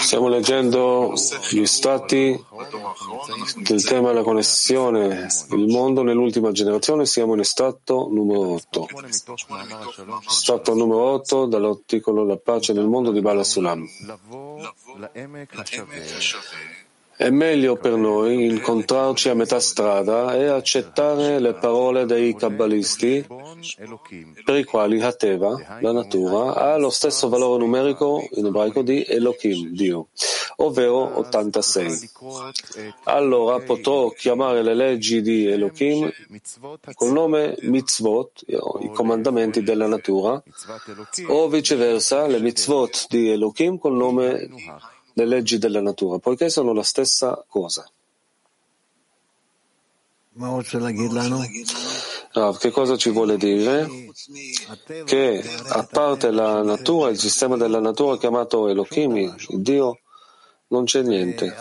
[0.00, 1.14] Stiamo leggendo
[1.50, 2.44] gli stati
[3.56, 8.88] del tema della connessione, il mondo nell'ultima generazione, siamo in stato numero 8.
[10.26, 13.86] Stato numero 8 dall'articolo La pace nel mondo di Bala Sulam.
[17.20, 23.26] È meglio per noi incontrarci a metà strada e accettare le parole dei kabbalisti
[24.42, 29.68] per i quali Hateva, la natura, ha lo stesso valore numerico in ebraico di Elohim,
[29.68, 30.06] Dio,
[30.56, 32.10] ovvero 86.
[33.04, 36.10] Allora potrò chiamare le leggi di Elohim
[36.94, 40.42] col nome mitzvot, i comandamenti della natura,
[41.26, 44.48] o viceversa le mitzvot di Elohim col nome
[45.14, 47.90] le leggi della natura, poiché sono la stessa cosa.
[52.32, 53.88] Rav, che cosa ci vuole dire?
[55.04, 59.98] Che a parte la natura, il sistema della natura chiamato Elohim, Dio,
[60.70, 61.54] non c'è niente.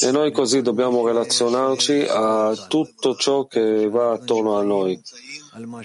[0.00, 5.00] E noi così dobbiamo relazionarci a tutto ciò che va attorno a noi,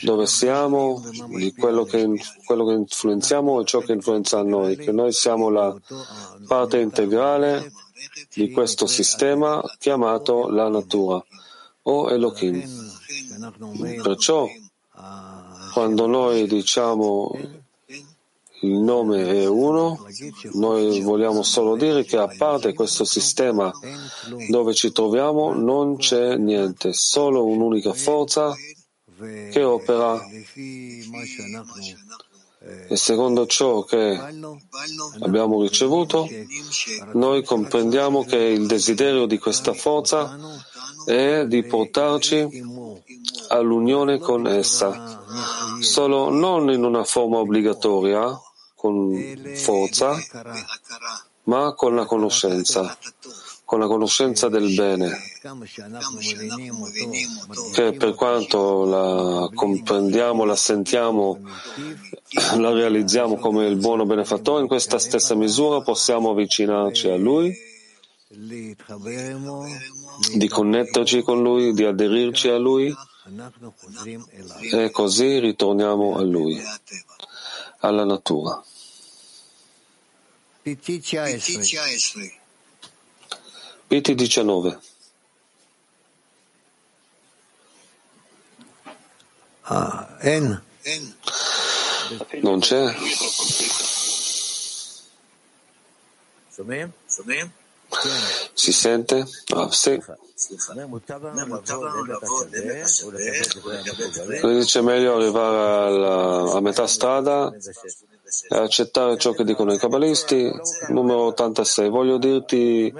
[0.02, 1.03] dove siamo,
[1.38, 2.08] di quello che,
[2.44, 5.75] quello che influenziamo e ciò che influenza noi, che noi siamo la
[6.47, 7.72] parte integrale
[8.34, 11.23] di questo sistema chiamato la natura
[11.84, 12.64] o Elohim.
[14.02, 14.47] Perciò,
[15.72, 17.64] quando noi diciamo
[18.61, 20.06] il nome è uno,
[20.53, 23.72] noi vogliamo solo dire che a parte questo sistema
[24.50, 28.56] dove ci troviamo non c'è niente, solo un'unica forza
[29.52, 30.22] che opera.
[32.88, 34.20] E secondo ciò che
[35.19, 36.28] abbiamo ricevuto,
[37.14, 40.36] noi comprendiamo che il desiderio di questa forza
[41.06, 42.64] è di portarci
[43.50, 45.23] all'unione con essa,
[45.80, 48.36] solo non in una forma obbligatoria,
[48.86, 50.16] con forza,
[51.45, 52.95] ma con la conoscenza,
[53.64, 55.09] con la conoscenza del bene,
[57.73, 61.40] che per quanto la comprendiamo, la sentiamo,
[62.57, 67.52] la realizziamo come il buono benefattore, in questa stessa misura possiamo avvicinarci a Lui,
[70.35, 72.96] di connetterci con Lui, di aderirci a Lui
[74.72, 76.62] e così ritorniamo a Lui,
[77.79, 78.63] alla natura.
[83.88, 84.80] PT 19.
[89.62, 90.62] Ah, N.
[92.42, 92.96] Non c'è?
[98.53, 99.28] Si sente?
[99.53, 100.02] Ah, sì.
[104.40, 107.53] Quindi dice meglio arrivare alla, a metà strada
[108.50, 110.52] accettare ciò che dicono i cabalisti.
[110.90, 111.90] Numero 86.
[111.90, 112.94] Voglio dirti,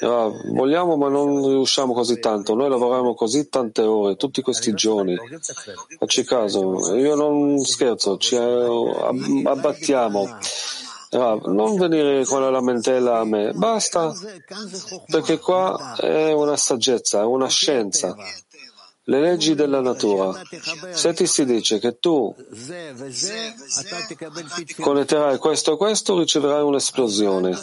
[0.00, 2.54] ah, vogliamo ma non riusciamo così tanto.
[2.54, 5.16] Noi lavoriamo così tante ore, tutti questi giorni.
[5.98, 10.38] Facci caso, io non scherzo, ci abbattiamo.
[11.10, 14.12] Ah, non venire con la lamentela a me, basta,
[15.06, 18.16] perché qua è una saggezza, è una scienza
[19.06, 20.32] le leggi della natura.
[20.90, 22.34] Se ti si dice che tu
[24.80, 27.56] connetterai questo e questo, riceverai un'esplosione.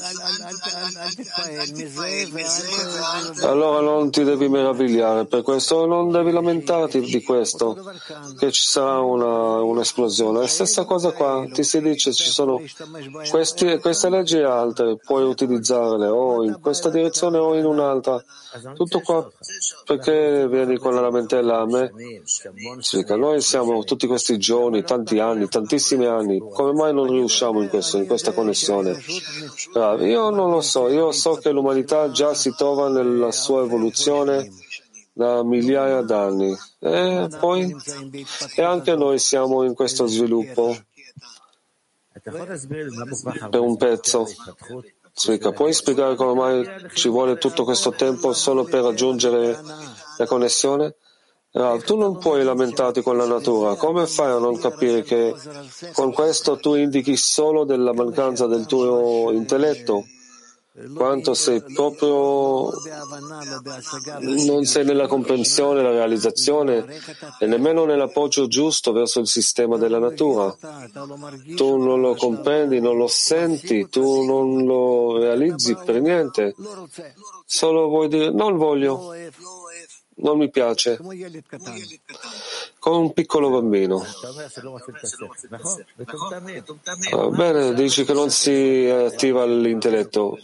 [3.42, 7.92] Allora non ti devi meravigliare per questo, non devi lamentarti di questo,
[8.38, 10.42] che ci sarà una, un'esplosione.
[10.42, 12.62] La stessa cosa qua, ti si dice ci sono
[13.30, 18.24] questi, queste leggi e altre, puoi utilizzarle o in questa direzione o in un'altra.
[18.76, 19.28] Tutto qua
[19.86, 21.92] perché vieni con la lamentela a me?
[22.80, 27.70] Spiega, noi siamo tutti questi giorni, tanti anni, tantissimi anni, come mai non riusciamo in,
[27.70, 29.00] questo, in questa connessione?
[29.74, 34.50] Io non lo so, io so che l'umanità già si trova nella sua evoluzione
[35.14, 37.76] da migliaia d'anni e poi
[38.56, 40.76] e anche noi siamo in questo sviluppo
[43.50, 44.26] per un pezzo.
[45.14, 49.60] Svika, puoi spiegare come mai ci vuole tutto questo tempo solo per raggiungere
[50.18, 50.96] la connessione?
[51.54, 53.76] Rav, tu non puoi lamentarti con la natura.
[53.76, 55.34] Come fai a non capire che
[55.92, 60.06] con questo tu indichi solo della mancanza del tuo intelletto?
[60.96, 62.72] Quanto sei proprio
[64.22, 66.86] non sei nella comprensione, la realizzazione
[67.38, 70.56] e nemmeno nell'appoggio giusto verso il sistema della natura.
[71.58, 76.56] Tu non lo comprendi, non lo senti, tu non lo realizzi per niente.
[77.46, 79.14] Solo vuoi dire non voglio
[80.22, 80.98] non mi piace.
[82.82, 84.04] Come un piccolo bambino.
[87.12, 90.36] Ah, bene, dici che non si attiva l'intelletto.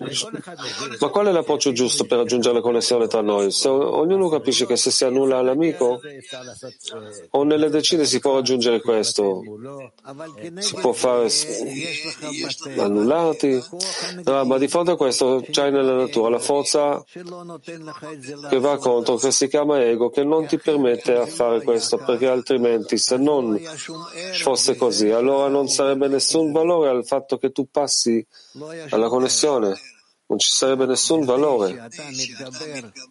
[1.00, 3.50] Ma qual è l'approccio giusto per raggiungere la connessione tra noi?
[3.50, 6.00] Se ognuno capisce che se si annulla l'amico,
[7.32, 9.42] o nelle decine si può raggiungere questo,
[10.60, 11.30] si può fare
[12.78, 13.64] annullarti,
[14.26, 17.04] no, ma di fronte a questo c'hai nella natura la forza
[18.48, 22.26] che va contro, che si chiama ego, che non ti permette a fare questo, perché
[22.28, 23.60] altrimenti se non
[24.42, 28.26] fosse così, allora non sarebbe nessun valore al fatto che tu passi
[28.90, 29.80] alla connessione.
[30.30, 31.88] Non ci sarebbe nessun valore,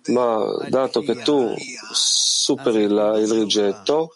[0.09, 4.15] ma dato che tu superi la, il rigetto,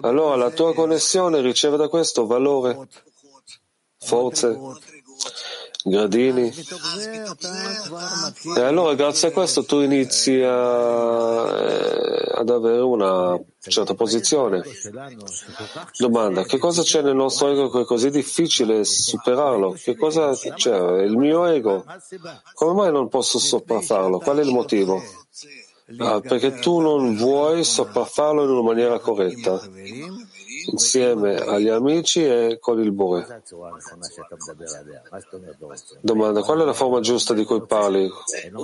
[0.00, 2.88] allora la tua connessione riceve da questo valore,
[3.98, 4.58] forze,
[5.84, 6.52] gradini.
[8.56, 14.62] E allora grazie a questo tu inizi a, eh, ad avere una certa posizione.
[15.98, 19.72] Domanda, che cosa c'è nel nostro ego che è così difficile superarlo?
[19.72, 21.02] Che cosa c'è?
[21.02, 21.84] Il mio ego?
[22.54, 24.18] Come mai non posso sopraffarlo?
[24.18, 25.02] Qual è il motivo?
[25.98, 29.58] Ah, perché tu non vuoi sopraffarlo in una maniera corretta
[30.70, 33.42] insieme agli amici e con il Bore.
[36.00, 38.10] Domanda, qual è la forma giusta di cui parli?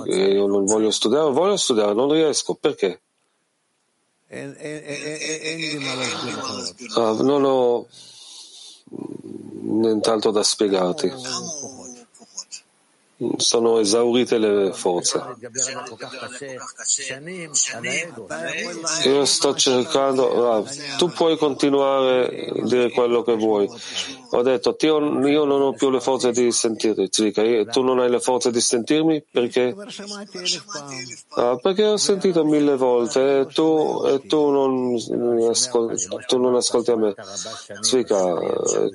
[0.05, 3.01] Io non voglio studiare, voglio studiare, non riesco, perché?
[6.95, 7.87] Ah, non ho
[9.61, 11.11] nient'altro da spiegarti
[13.37, 15.21] sono esaurite le forze.
[19.05, 20.63] Io sto cercando, ah,
[20.97, 23.69] tu puoi continuare a dire quello che vuoi.
[24.31, 27.41] Ho detto, io, io non ho più le forze di sentirti, Zvika.
[27.71, 29.73] tu non hai le forze di sentirmi perché?
[31.35, 34.95] Ah, perché ho sentito mille volte e tu, e tu, non,
[35.49, 37.15] ascolti, tu non ascolti a me.
[37.79, 38.91] Zvika, eh,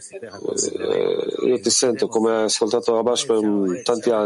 [1.47, 4.20] io ti sento come hai ascoltato Rabash per tanti anni.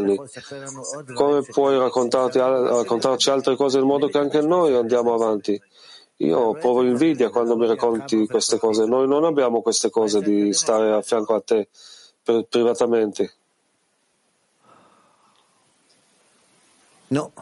[1.15, 5.61] Come puoi raccontarci altre cose in modo che anche noi andiamo avanti?
[6.19, 8.85] Io provo invidia quando mi racconti queste cose.
[8.87, 11.69] Noi non abbiamo queste cose di stare a fianco a te
[12.49, 13.35] privatamente.
[17.09, 17.33] No.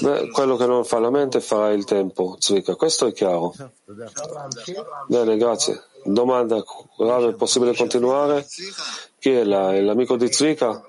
[0.00, 2.74] Beh, quello che non fa la mente farà il tempo, Zvika.
[2.74, 3.54] Questo è chiaro.
[5.06, 5.80] Bene, grazie.
[6.04, 8.46] Domanda, è possibile continuare?
[9.20, 10.80] Chi è, la, è l'amico di Zvika?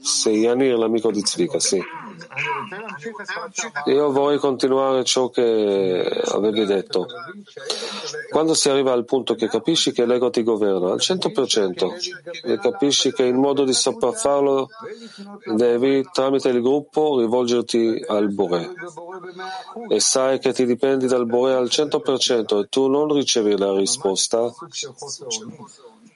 [0.00, 1.82] Sì, Yanir, l'amico di Zvika, sì.
[3.86, 7.06] Io vorrei continuare ciò che avevi detto.
[8.30, 13.12] Quando si arriva al punto che capisci che l'ego ti governa al 100% e capisci
[13.12, 14.68] che il modo di sopraffarlo
[15.56, 18.72] devi, tramite il gruppo, rivolgerti al Bore.
[19.88, 24.48] E sai che ti dipendi dal Bore al 100% e tu non ricevi la risposta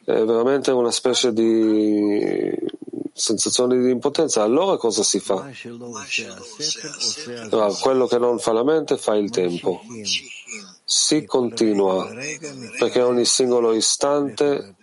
[0.06, 2.55] è veramente una specie di
[3.12, 5.50] sensazione di impotenza, allora cosa si fa?
[7.50, 9.81] No, quello che non fa la mente fa il tempo.
[10.85, 12.08] Si continua,
[12.79, 14.76] perché ogni singolo istante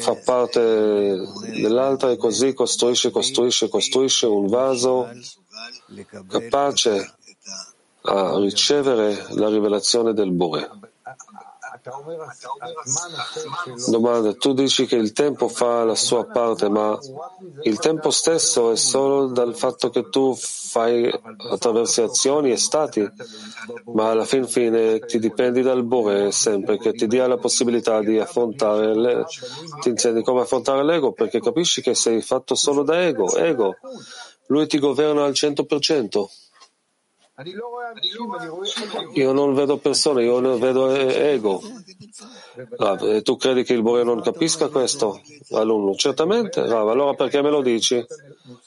[0.00, 1.22] fa parte
[1.58, 5.08] dell'altro e così costruisce, costruisce, costruisce un vaso
[6.28, 7.14] capace
[8.02, 10.85] a ricevere la rivelazione del Bore.
[13.88, 16.98] Domanda, tu dici che il tempo fa la sua parte, ma
[17.62, 21.08] il tempo stesso è solo dal fatto che tu fai
[21.50, 23.08] attraverso azioni e stati,
[23.94, 28.18] ma alla fin fine ti dipendi dal Bore sempre che ti dia la possibilità di
[28.18, 29.24] affrontare, le,
[29.80, 33.76] ti insegni come affrontare l'ego perché capisci che sei fatto solo da ego, ego.
[34.46, 36.45] Lui ti governa al 100%.
[39.12, 41.60] Io non vedo persone, io vedo ego.
[42.78, 45.20] Rav, tu credi che il Bore non capisca questo?
[45.50, 46.66] Alunno, certamente.
[46.66, 48.02] Rav, allora perché me lo dici?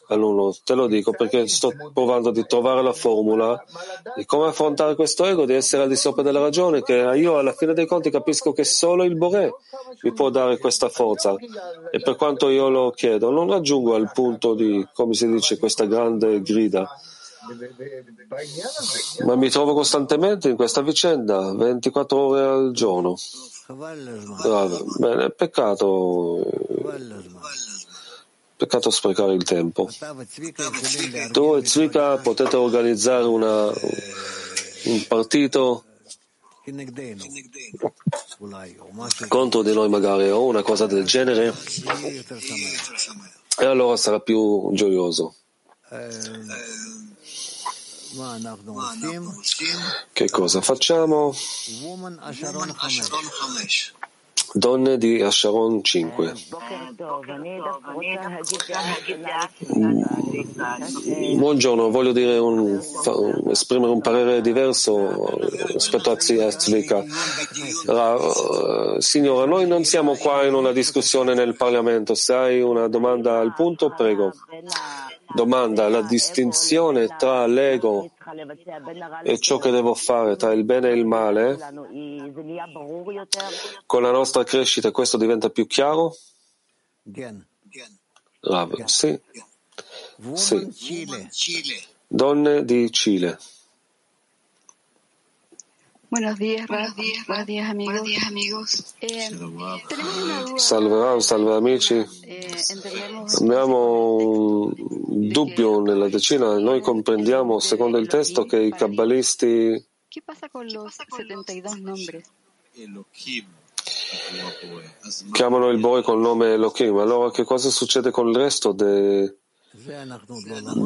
[0.09, 3.59] Alunno, te lo dico perché sto provando di trovare la formula
[4.15, 7.53] di come affrontare questo ego, di essere al di sopra della ragione, che io alla
[7.53, 9.51] fine dei conti capisco che solo il Bore
[10.03, 11.33] mi può dare questa forza.
[11.91, 15.85] E per quanto io lo chiedo, non raggiungo al punto di, come si dice, questa
[15.85, 16.87] grande grida
[19.25, 23.17] ma mi trovo costantemente in questa vicenda, 24 ore al giorno.
[24.97, 26.43] Bene, peccato,
[28.57, 29.89] peccato sprecare il tempo.
[31.31, 35.83] Tu e Zvika potete organizzare una, un partito
[39.27, 41.53] contro di noi magari o una cosa del genere
[43.57, 45.35] e allora sarà più gioioso.
[50.11, 51.33] Che cosa facciamo?
[54.51, 56.33] Donne di Asharon 5.
[61.35, 62.81] Buongiorno, voglio un,
[63.49, 65.37] esprimere un parere diverso
[65.67, 67.03] rispetto a Tzvika.
[68.97, 72.15] Signora, noi non siamo qua in una discussione nel Parlamento.
[72.15, 74.33] Se hai una domanda al punto, prego.
[75.33, 78.09] Domanda, la distinzione tra l'ego
[79.23, 81.57] e ciò che devo fare, tra il bene e il male,
[83.85, 86.15] con la nostra crescita questo diventa più chiaro?
[88.41, 89.19] Rav, sì.
[90.33, 90.67] sì.
[92.07, 93.37] Donne di Cile.
[96.09, 97.93] Buenos días, Buenos días, Buenos días amigos.
[97.93, 98.95] Buenos días, amigos.
[99.01, 99.29] Eh,
[100.57, 102.03] salve Rav, salve amici.
[102.23, 102.51] Eh,
[103.41, 106.57] Abbiamo un dubbio nella decina.
[106.57, 112.23] Noi comprendiamo, secondo il testo, che i kabbalisti ¿Qué pasa con los 72 nombres?
[115.31, 116.97] chiamano il Bore col nome Elohim.
[116.97, 119.37] Allora che cosa succede con il resto de...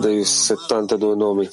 [0.01, 1.49] dei 72 nomi?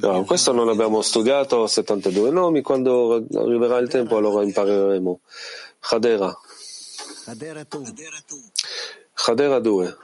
[0.00, 2.62] No, questo non abbiamo studiato, 72 nomi.
[2.62, 5.20] Quando arriverà il tempo allora impareremo.
[5.80, 6.34] Hadera.
[9.26, 9.96] Hadera 2.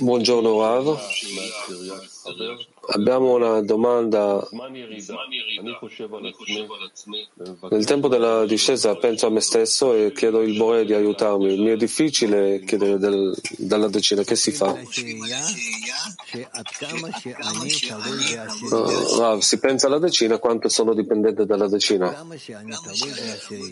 [0.00, 0.98] Buongiorno Rav.
[2.88, 4.46] Abbiamo una domanda.
[7.70, 11.56] Nel tempo della discesa penso a me stesso e chiedo il Bore di aiutarmi.
[11.56, 14.22] Mi è difficile chiedere del, dalla decina.
[14.22, 14.76] Che si fa?
[18.70, 22.26] Uh, Rav, si pensa alla decina quanto sono dipendente dalla decina.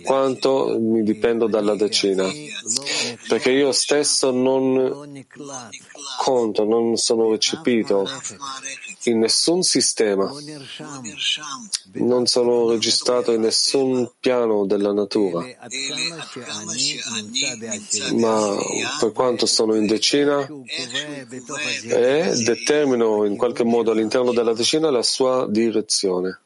[0.05, 2.29] Quanto mi dipendo dalla decina.
[3.29, 5.27] Perché io stesso non
[6.19, 8.09] conto, non sono recepito
[9.05, 10.33] in nessun sistema,
[11.95, 15.45] non sono registrato in nessun piano della natura,
[18.15, 18.57] ma
[19.01, 20.49] per quanto sono in decina
[21.89, 26.39] e determino in qualche modo all'interno della decina la sua direzione.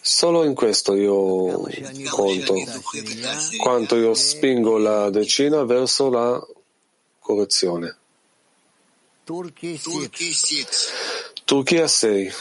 [0.00, 1.68] Solo in questo io
[2.08, 2.54] conto,
[3.58, 6.46] quanto io spingo la decina verso la
[7.18, 7.96] correzione.
[11.45, 12.31] Turchia 6.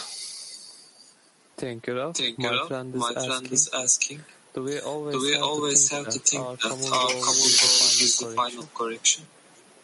[1.56, 2.14] Thank you, Rav.
[2.14, 2.68] Thank you, My Rav.
[2.68, 4.20] friend My is friend asking, is asking,
[4.54, 7.00] do we always, do we have, always to have to think think that that our
[7.00, 8.66] our common goal common is the goal final is the correction?
[8.66, 9.22] final correction?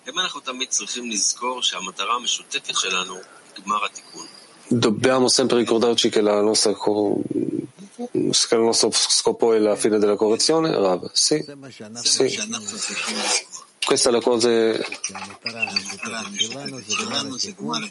[0.07, 4.27] האם אנחנו תמיד צריכים לזכור שהמטרה המשותפת שלנו היא גמר התיקון?
[4.71, 7.21] Dobbiamo sempre ricordarci che, la nostra co-
[8.13, 10.71] che il nostro scopo è la fine della correzione?
[10.71, 11.45] Rav, sì,
[12.03, 12.39] sì.
[13.88, 14.50] Questa è la cosa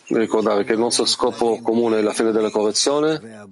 [0.08, 3.48] ricordare che il nostro scopo comune è la fede della correzione,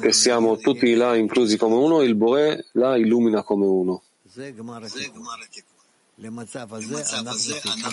[0.00, 4.02] che siamo tutti là inclusi come uno, il Bore là illumina come uno.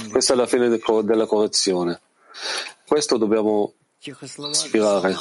[0.09, 2.01] Questa è la fine della correzione.
[2.87, 5.15] Questo dobbiamo ispirare.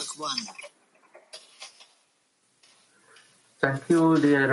[3.58, 4.48] Thank you, dear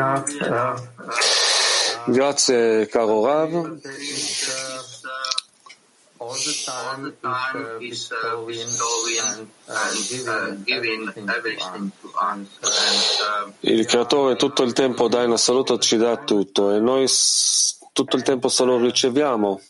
[2.07, 3.79] Grazie caro Rav.
[13.59, 17.07] Il creatore tutto il tempo dà in assoluto ci dà tutto e noi
[17.91, 19.61] tutto il tempo solo riceviamo.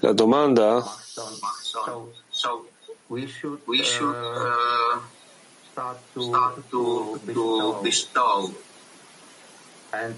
[0.00, 0.84] La domanda
[3.08, 5.00] we should, we should uh, uh
[5.72, 8.50] start to, start to, to bestow.
[9.92, 10.12] Uh,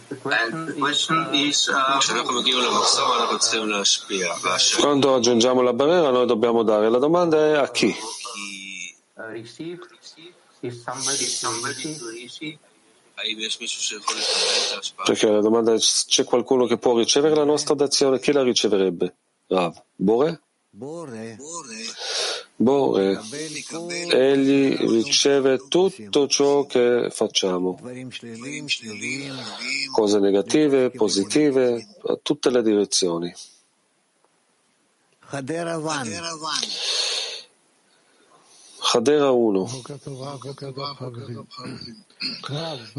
[4.81, 6.89] Quando aggiungiamo la barriera noi dobbiamo dare.
[6.89, 7.95] La domanda è a chi?
[15.05, 18.19] Perché la domanda è c'è qualcuno che può ricevere la nostra dazione?
[18.19, 19.15] Chi la riceverebbe?
[19.49, 19.81] Rav.
[19.95, 20.41] Bore?
[20.71, 21.37] Bore.
[21.37, 21.85] Bore.
[24.11, 27.81] Egli riceve tutto ciò che facciamo,
[29.93, 33.33] cose negative, positive, a tutte le direzioni.
[38.93, 39.71] Hadera 1.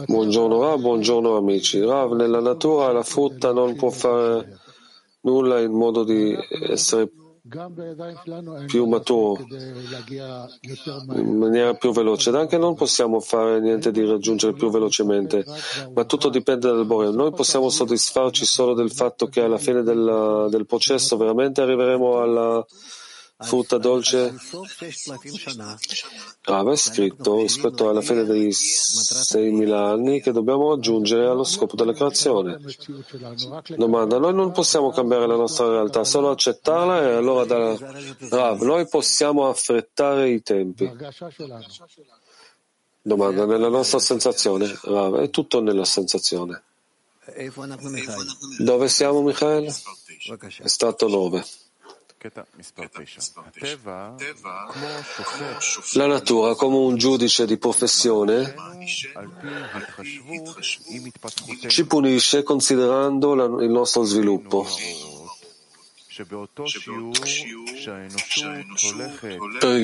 [0.06, 1.82] Buongiorno Rav, buongiorno amici.
[1.82, 4.58] Rav, nella natura la frutta non può fare
[5.22, 6.34] nulla in modo di
[6.70, 7.12] essere
[8.68, 9.44] più maturo,
[11.15, 12.29] in maniera più veloce.
[12.29, 15.44] Ed anche non possiamo fare niente di raggiungere più velocemente,
[15.94, 17.12] ma tutto dipende dal Bore.
[17.12, 22.65] Noi possiamo soddisfarci solo del fatto che alla fine del, del processo veramente arriveremo alla
[23.41, 24.36] frutta dolce.
[26.41, 31.93] Rava è scritto rispetto alla fine dei 6.000 anni che dobbiamo raggiungere allo scopo della
[31.93, 32.60] creazione.
[33.77, 37.77] Domanda, noi non possiamo cambiare la nostra realtà, solo accettarla e allora da
[38.29, 40.91] Rav, noi possiamo affrettare i tempi.
[43.01, 44.77] Domanda, nella nostra sensazione?
[44.84, 46.63] Rav, è tutto nella sensazione.
[48.58, 49.74] Dove siamo, Michael?
[50.62, 51.46] Estratto 9.
[55.93, 58.53] La natura, come un giudice di professione,
[61.67, 64.67] ci punisce considerando la, il nostro sviluppo.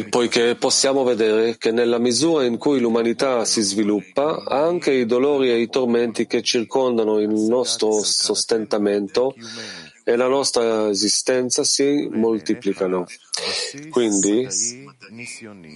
[0.10, 5.62] Poiché possiamo vedere che nella misura in cui l'umanità si sviluppa, anche i dolori e
[5.62, 9.34] i tormenti che circondano il nostro sostentamento
[10.08, 13.06] e la nostra esistenza si moltiplicano.
[13.90, 14.48] Quindi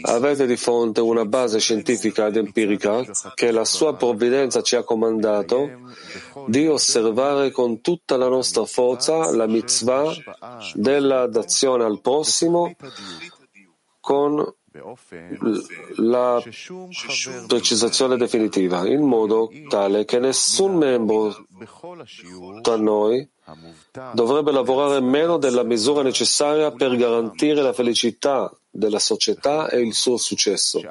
[0.04, 5.68] avete di fronte una base scientifica ed empirica che la sua provvidenza ci ha comandato
[6.46, 10.14] di osservare con tutta la nostra forza la mitzvah
[10.76, 12.76] della dazione al prossimo
[14.00, 14.46] con
[15.98, 16.42] la
[17.48, 21.46] precisazione definitiva, in modo tale che nessun membro
[22.62, 23.28] tra noi
[24.14, 30.18] dovrebbe lavorare meno della misura necessaria per garantire la felicità della società e il suo
[30.18, 30.82] successo.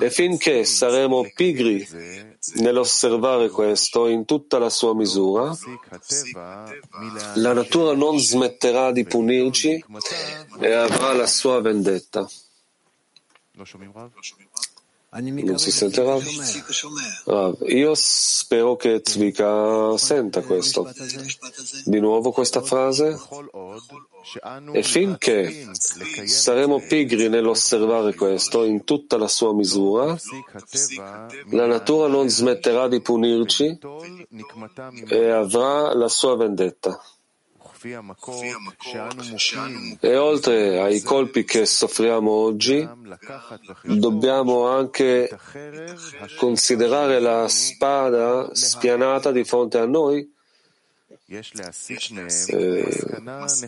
[0.00, 1.86] E finché saremo pigri
[2.56, 5.56] nell'osservare questo in tutta la sua misura,
[7.34, 9.84] la natura non smetterà di punirci
[10.60, 12.28] e avrà la sua vendetta.
[15.10, 16.22] Non si sente Rav?
[17.24, 17.62] Rav?
[17.68, 20.92] Io spero che Zvika senta questo.
[21.84, 23.18] Di nuovo questa frase.
[24.72, 25.70] E finché
[26.26, 30.14] saremo pigri nell'osservare questo in tutta la sua misura,
[31.50, 33.78] la natura non smetterà di punirci
[35.08, 37.00] e avrà la sua vendetta.
[40.00, 42.88] E oltre ai colpi che soffriamo oggi,
[43.82, 45.30] dobbiamo anche
[46.36, 50.34] considerare la spada spianata di fronte a noi.
[52.46, 53.06] Eh,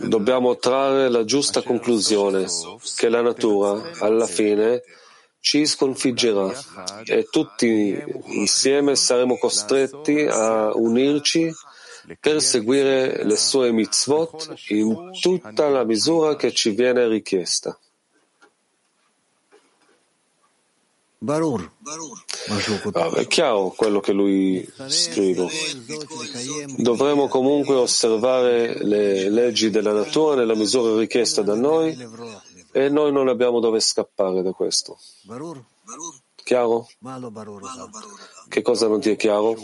[0.01, 2.47] dobbiamo trarre la giusta conclusione
[2.97, 4.83] che la natura alla fine
[5.41, 6.53] ci sconfiggerà
[7.05, 11.53] e tutti insieme saremo costretti a unirci
[12.19, 17.79] per seguire le sue mitzvot in tutta la misura che ci viene richiesta.
[22.93, 25.49] Ah, è chiaro quello che lui scrive.
[26.79, 31.95] Dovremo comunque osservare le leggi della natura nella misura richiesta da noi
[32.73, 34.99] e noi non abbiamo dove scappare da questo.
[36.51, 36.89] Chiaro?
[38.49, 39.55] Che cosa non ti è chiaro?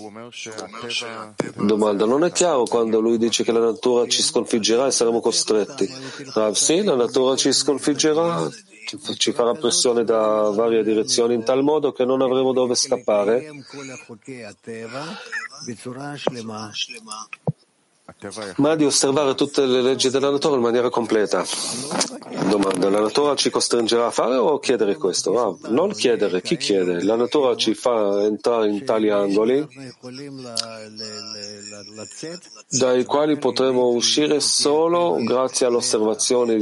[1.57, 5.93] Domanda, non è chiaro quando lui dice che la natura ci sconfiggerà e saremo costretti.
[6.35, 8.49] Ah, sì, la natura ci sconfiggerà,
[9.17, 13.51] ci farà pressione da varie direzioni in tal modo che non avremo dove scappare
[18.57, 21.45] ma di osservare tutte le leggi della natura in maniera completa.
[22.49, 25.39] Domanda, la natura ci costringerà a fare o chiedere questo?
[25.41, 27.03] Ah, non chiedere, chi chiede?
[27.03, 29.67] La natura ci fa entrare in tali angoli
[32.69, 36.57] dai quali potremo uscire solo grazie all'osservazione,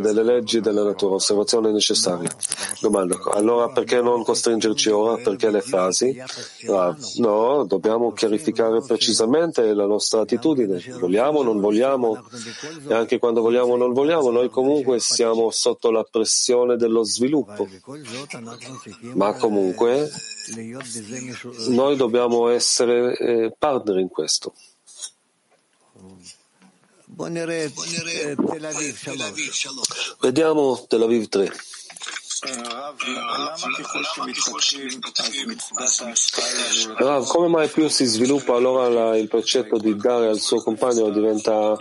[0.00, 2.30] delle leggi della natura, osservazione necessaria.
[2.80, 5.20] Domanda, allora perché non costringerci ora?
[5.20, 6.16] Perché le fasi?
[6.70, 10.82] Ah, no, dobbiamo chiarificare precisamente la nostra attitudine.
[10.98, 12.24] Vogliamo o non vogliamo?
[12.88, 17.68] E anche quando vogliamo o non vogliamo, noi comunque siamo sotto la pressione dello sviluppo.
[19.14, 20.10] Ma comunque
[21.68, 24.52] noi dobbiamo essere eh, partner in questo.
[30.20, 31.52] Vediamo Tel Aviv 3.
[36.96, 41.08] Rav, come mai più si sviluppa allora la, il precetto di dare al suo compagno
[41.10, 41.76] diventa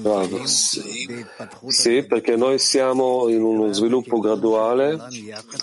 [0.00, 0.46] Bravo.
[0.46, 2.04] Sì.
[2.06, 4.98] Perché noi siamo in uno sviluppo graduale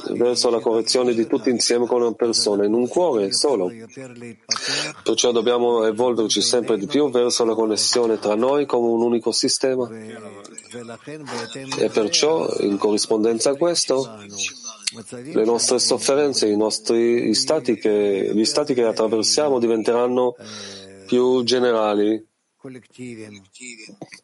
[0.10, 3.72] verso la correzione di tutti insieme come una persona, in un cuore solo.
[5.04, 9.90] Perciò dobbiamo evolverci sempre di più verso la connessione tra noi come un unico sistema.
[11.78, 14.08] E perciò, in corrispondenza a questo,
[15.10, 20.36] le nostre sofferenze, i nostri stati che, gli stati che attraversiamo diventeranno
[21.08, 22.30] più generali,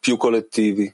[0.00, 0.92] più collettivi.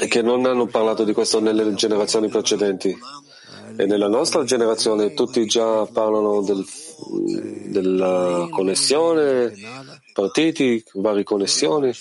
[0.00, 2.96] E che non hanno parlato di questo nelle generazioni precedenti.
[3.76, 6.64] E nella nostra generazione tutti già parlano del,
[7.66, 9.52] della connessione,
[10.12, 11.92] partiti, varie connessioni.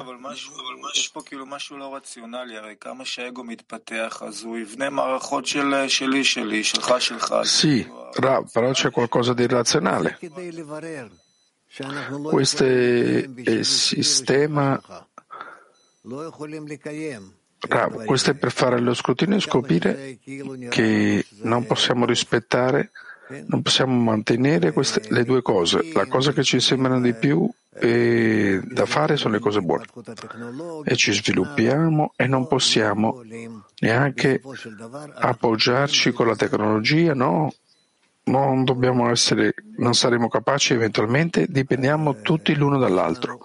[0.00, 0.52] אבל משהו,
[0.94, 5.74] יש פה כאילו משהו לא רציונלי, הרי כמה שהאגו מתפתח, אז הוא יבנה מערכות של
[5.88, 7.34] שלי, שלי, שלך, שלך.
[7.44, 10.18] Sì, Ra, però c'è qualcosa di irrazionale.
[12.30, 14.80] Questo è sistema
[17.60, 20.18] Ra, questo è per fare lo scrutinio e scoprire
[20.70, 22.90] che non possiamo rispettare,
[23.46, 25.92] non possiamo mantenere queste, le due cose.
[25.92, 27.50] La cosa che ci sembrano di più
[27.83, 29.83] e da fare sono le cose buone
[30.85, 33.21] e ci sviluppiamo e non possiamo
[33.79, 34.41] neanche
[35.15, 37.53] appoggiarci con la tecnologia, no?
[38.25, 43.41] Non dobbiamo essere, non saremo capaci eventualmente, dipendiamo tutti l'uno dall'altro.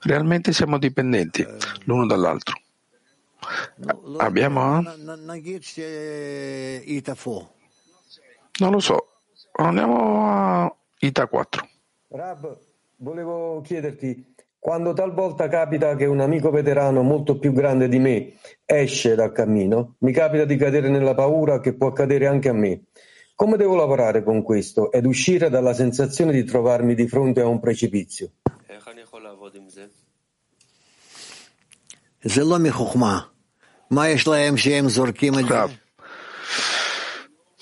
[0.00, 1.46] Realmente siamo dipendenti
[1.84, 2.58] l'uno dall'altro.
[4.16, 4.80] Abbiamo?
[8.58, 9.08] Non lo so.
[9.52, 11.68] Andiamo a Ita 4.
[13.02, 18.34] Volevo chiederti, quando talvolta capita che un amico veterano molto più grande di me
[18.64, 22.84] esce dal cammino, mi capita di cadere nella paura che può accadere anche a me.
[23.34, 27.58] Come devo lavorare con questo ed uscire dalla sensazione di trovarmi di fronte a un
[27.58, 28.34] precipizio?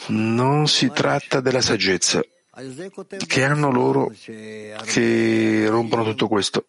[0.09, 2.21] Non si tratta della saggezza
[3.27, 4.13] che hanno loro
[4.85, 6.67] che rompono tutto questo.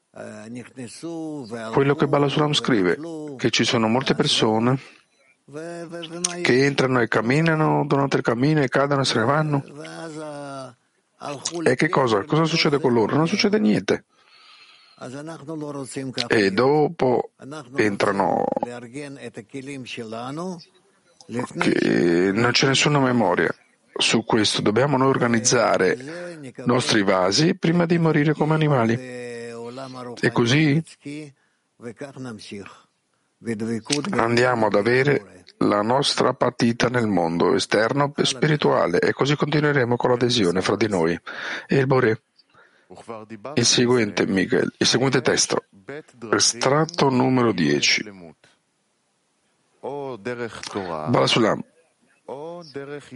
[1.72, 2.98] Quello che Balasuram scrive,
[3.38, 4.80] che ci sono molte persone
[6.42, 9.64] che entrano e camminano durante il cammino e cadono e se ne vanno.
[11.64, 12.24] E che cosa?
[12.24, 13.16] Cosa succede con loro?
[13.16, 14.06] Non succede niente.
[16.28, 17.32] E dopo
[17.76, 18.46] entrano
[21.60, 23.54] che non c'è nessuna memoria.
[24.02, 25.94] Su questo dobbiamo noi organizzare
[26.42, 28.94] i nostri vasi prima di morire come animali.
[29.00, 30.84] E così
[34.12, 40.10] andiamo ad avere la nostra partita nel mondo esterno e spirituale e così continueremo con
[40.10, 41.20] l'adesione fra di noi
[41.68, 42.22] e il Bore.
[43.54, 45.64] Il seguente, Miguel, il seguente testo,
[46.32, 48.12] estratto numero 10.
[49.80, 51.64] Balasulam,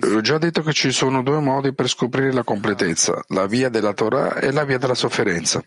[0.02, 3.94] ho già detto che ci sono due modi per scoprire la completezza, la via della
[3.94, 5.64] Torah e la via della sofferenza.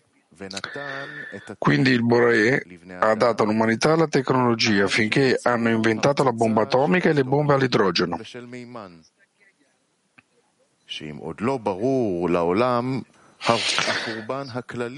[1.57, 2.63] Quindi il Boré
[2.99, 8.19] ha dato all'umanità la tecnologia finché hanno inventato la bomba atomica e le bombe all'idrogeno.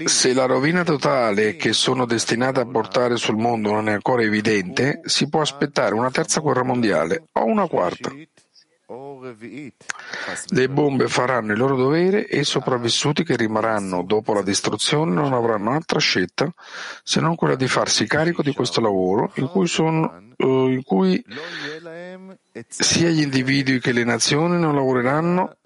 [0.04, 5.00] Se la rovina totale che sono destinate a portare sul mondo non è ancora evidente,
[5.04, 8.12] si può aspettare una terza guerra mondiale o una quarta.
[10.48, 15.32] Le bombe faranno il loro dovere e i sopravvissuti che rimarranno dopo la distruzione non
[15.32, 16.52] avranno altra scelta
[17.02, 21.24] se non quella di farsi carico di questo lavoro in cui, sono, in cui
[22.68, 25.56] sia gli individui che le nazioni non lavoreranno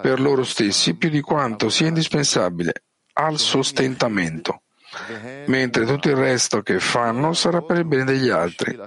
[0.00, 2.82] per loro stessi più di quanto sia indispensabile
[3.14, 4.62] al sostentamento,
[5.46, 8.78] mentre tutto il resto che fanno sarà per il bene degli altri.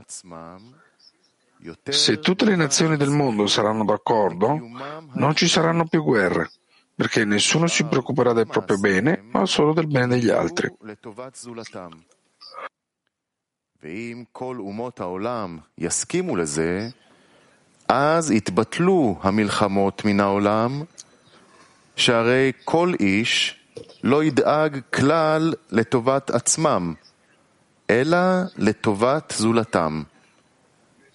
[1.88, 4.58] Se tutte le nazioni del mondo saranno d'accordo,
[5.14, 6.50] non ci saranno più guerre,
[6.94, 10.70] perché nessuno si preoccuperà del proprio bene, ma solo del bene degli altri.
[17.88, 20.82] אז יתבטלו המלחמות מן העולם,
[21.96, 23.56] שהרי כל איש
[24.02, 26.94] לא ידאג כלל לטובת עצמם,
[27.90, 28.18] אלא
[28.56, 30.02] לטובת זולתם.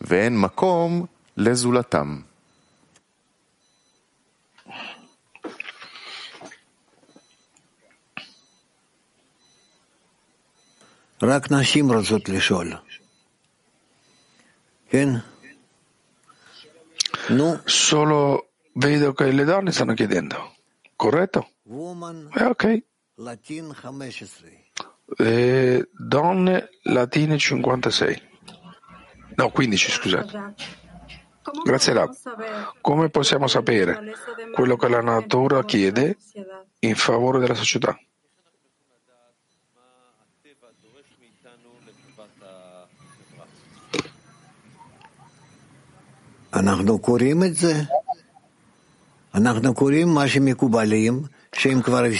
[0.05, 1.05] ואין מקום
[1.37, 2.21] לזולתם.
[11.23, 12.73] רק נשים רוצות לשאול.
[14.89, 15.09] כן?
[17.29, 17.55] נו.
[17.65, 20.37] Solo vedo che le donne stanno chiedendo.
[20.95, 21.49] Corretto?
[22.35, 22.83] Eh, ok.
[25.17, 28.21] Eh, donne latine 56.
[29.36, 30.54] No, 15, scusate.
[31.64, 32.14] Grazie Rab.
[32.80, 34.00] Come possiamo sapere
[34.52, 36.16] quello che la natura chiede
[36.80, 37.96] in favore della società?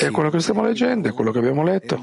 [0.07, 1.99] È quello che stiamo leggendo, è quello che abbiamo letto.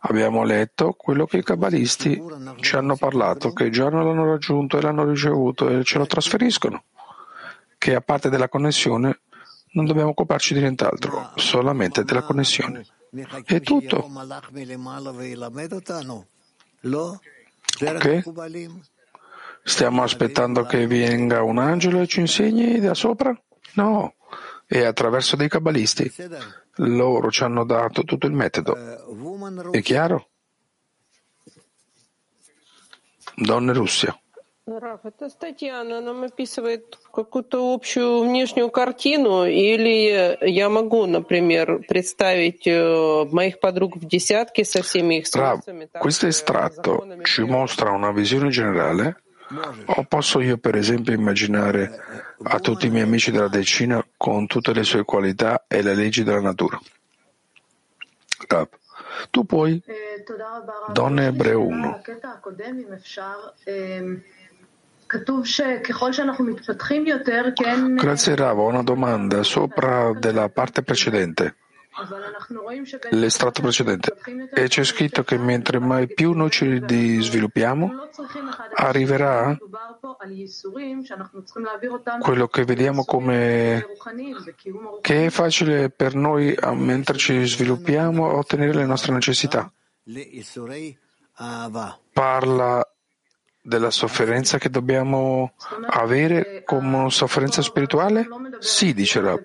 [0.00, 2.22] Abbiamo letto quello che i kabbalisti
[2.60, 6.84] ci hanno parlato, che già l'hanno raggiunto e l'hanno ricevuto e ce lo trasferiscono.
[7.78, 9.20] Che a parte della connessione
[9.72, 12.84] non dobbiamo occuparci di nient'altro, solamente della connessione.
[13.44, 14.10] È tutto.
[17.82, 18.22] Ok?
[19.62, 23.34] Stiamo aspettando che venga un angelo e ci insegni da sopra?
[23.73, 24.15] No,
[24.65, 26.11] è attraverso dei kabbalisti.
[26.77, 28.75] Loro ci hanno dato tutto il metodo.
[29.71, 30.29] È chiaro?
[33.35, 34.17] Donne Russia.
[34.67, 42.65] Раф, эта статья, она нам описывает какую-то общую внешнюю картину, или я могу, например, представить
[42.65, 45.87] моих подруг в десятке со всеми их Rav, свойствами?
[45.99, 49.17] questo estratto ci mostra una visione generale
[49.86, 51.90] o posso io per esempio immaginare
[52.42, 56.22] a tutti i miei amici della decina con tutte le sue qualità e le leggi
[56.22, 56.80] della natura?
[59.30, 59.82] Tu puoi,
[60.92, 62.02] Donne Ebreo 1.
[67.96, 71.56] Grazie Rav, ho una domanda sopra della parte precedente,
[73.10, 74.16] l'estratto precedente,
[74.54, 76.80] e c'è scritto che mentre mai più noi ci
[77.20, 78.08] sviluppiamo,
[78.76, 79.56] arriverà
[82.20, 83.86] quello che vediamo come
[85.00, 89.70] che è facile per noi mentre ci sviluppiamo ottenere le nostre necessità.
[92.12, 92.88] Parla
[93.62, 95.52] della sofferenza che dobbiamo
[95.88, 98.26] avere come sofferenza spirituale?
[98.58, 99.44] Sì, dice Rab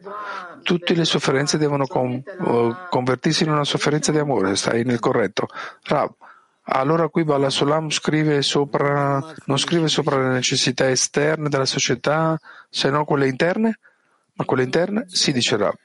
[0.65, 5.47] tutte le sofferenze devono com- eh, convertirsi in una sofferenza di amore, stai nel corretto.
[5.83, 6.11] Rab,
[6.63, 13.05] allora qui Balasolam scrive sopra, non scrive sopra le necessità esterne della società, se no
[13.05, 13.79] quelle interne?
[14.37, 15.75] Ma quelle interne Sì, dice Rab.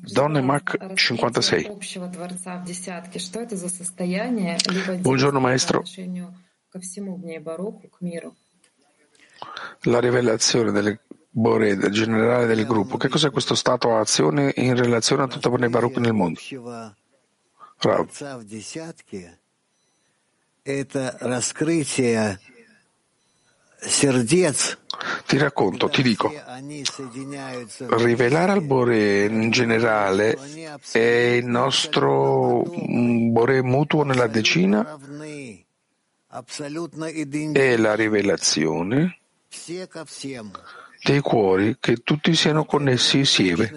[0.00, 1.70] Donne Mach 56.
[4.98, 5.84] Buongiorno maestro.
[9.82, 11.00] La rivelazione delle
[11.34, 15.70] Boreda, generale del gruppo, che cos'è questo stato o azione in relazione a tutta Bnei
[15.70, 16.38] Baruch nel mondo?
[17.78, 18.10] Rav.
[25.26, 26.30] Ti racconto, ti dico,
[27.96, 30.38] rivelare al Bore in generale
[30.92, 34.98] è il nostro Bore mutuo nella decina.
[37.52, 39.18] È la rivelazione
[41.02, 43.70] dei cuori, che tutti siano connessi insieme,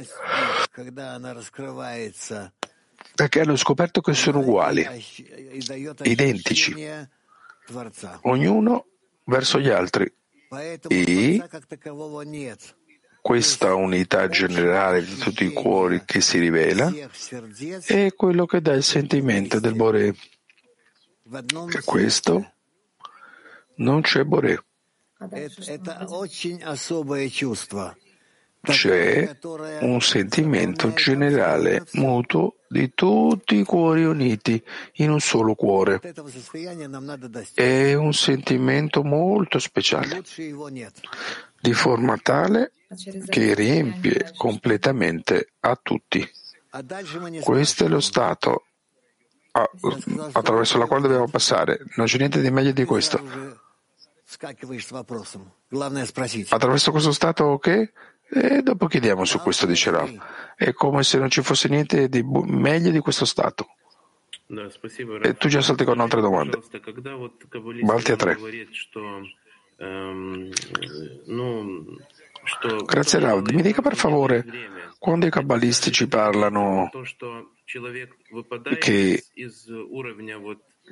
[3.16, 4.88] perché hanno scoperto che sono uguali,
[6.04, 6.76] identici,
[8.22, 8.86] ognuno
[9.24, 10.14] verso gli altri.
[10.88, 11.44] E
[13.22, 16.94] questa unità generale di tutti i cuori che si rivela
[17.88, 20.16] è quello che dà il sentimento del Boré.
[21.28, 22.54] Per questo
[23.78, 24.64] non c'è Boré.
[28.62, 29.38] C'è
[29.82, 34.62] un sentimento generale mutuo di tutti i cuori uniti
[34.96, 36.02] in un solo cuore.
[37.54, 40.24] È un sentimento molto speciale,
[41.62, 42.72] di forma tale
[43.30, 46.28] che riempie completamente a tutti.
[47.42, 48.66] Questo è lo stato
[50.34, 51.80] attraverso il quale dobbiamo passare.
[51.96, 53.64] Non c'è niente di meglio di questo.
[56.56, 57.68] Attraverso questo stato ok?
[57.68, 57.92] E
[58.30, 60.10] eh, dopo chiediamo su questo, dice Rav.
[60.56, 63.68] È come se non ci fosse niente di bu- meglio di questo stato.
[64.48, 66.60] E э, tu già salti con altre domande.
[67.82, 68.38] Balti a tre.
[72.86, 73.50] Grazie Rav.
[73.50, 74.46] Mi dica per favore,
[75.00, 76.90] quando i cabalisti ci parlano
[78.80, 79.24] che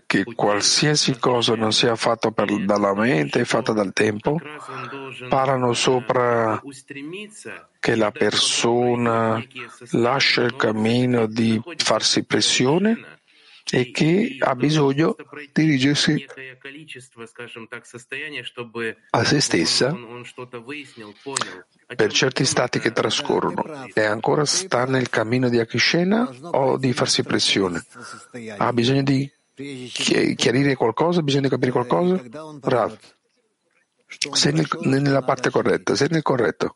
[0.06, 4.40] che qualsiasi cosa non sia fatta per, dalla mente è fatta dal tempo,
[5.30, 6.62] parlano sopra
[7.80, 9.44] che la persona
[9.92, 13.22] lascia il cammino di farsi pressione
[13.72, 15.16] e che ha bisogno
[15.52, 16.26] di dirigersi
[19.10, 19.98] a se stessa
[21.96, 23.88] per certi stati che trascorrono.
[23.94, 27.84] E ancora sta nel cammino di Akishena o di farsi pressione.
[28.58, 31.22] Ha bisogno di chiarire qualcosa?
[31.22, 32.22] Di capire qualcosa?
[32.62, 32.98] Rav,
[34.32, 36.76] sei nel, nella parte corretta, sei nel corretto.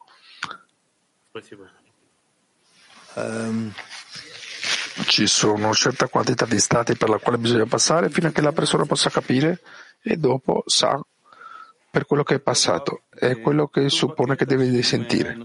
[5.06, 8.42] Ci sono una certa quantità di stati per la quale bisogna passare fino a che
[8.42, 9.62] la persona possa capire
[10.02, 11.00] e dopo sa
[11.90, 15.38] per quello che è passato e quello che suppone che deve sentire.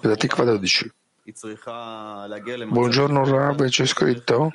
[0.00, 0.92] Vedatikva 12.
[2.68, 4.48] Buongiorno Rav, c'è scritto